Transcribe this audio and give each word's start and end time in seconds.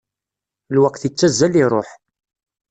Lweqt 0.75 1.07
ittazzal 1.09 1.53
iruḥ. 1.63 1.89